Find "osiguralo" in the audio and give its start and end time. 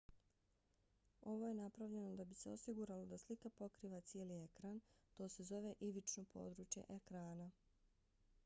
2.53-3.05